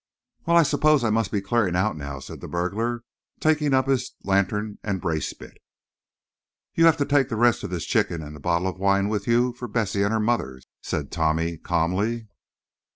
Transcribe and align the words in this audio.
"Well, 0.47 0.57
I 0.57 0.63
suppose 0.63 1.03
I 1.03 1.11
must 1.11 1.31
be 1.31 1.41
clearing 1.41 1.75
out 1.75 1.95
now," 1.95 2.17
said 2.17 2.41
the 2.41 2.47
burglar, 2.47 3.03
taking 3.39 3.75
up 3.75 3.85
his 3.87 4.15
lantern 4.23 4.79
and 4.83 4.99
bracebit. 4.99 5.59
"You 6.73 6.85
have 6.87 6.97
to 6.97 7.05
take 7.05 7.29
the 7.29 7.35
rest 7.35 7.63
of 7.63 7.69
this 7.69 7.85
chicken 7.85 8.23
and 8.23 8.35
the 8.35 8.39
bottle 8.39 8.67
of 8.67 8.79
wine 8.79 9.09
with 9.09 9.27
you 9.27 9.53
for 9.53 9.67
Bessie 9.67 10.01
and 10.01 10.11
her 10.11 10.19
mother," 10.19 10.59
said 10.81 11.11
Tommy, 11.11 11.55
calmly. 11.59 12.27